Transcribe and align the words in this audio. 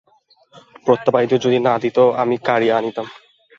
প্রতাপাদিত্য 0.85 1.35
যদি 1.45 1.57
না 1.59 1.73
দিত, 1.79 1.97
আমি 2.21 2.35
কাড়িয়া 2.47 2.75
আনিতাম। 2.77 3.07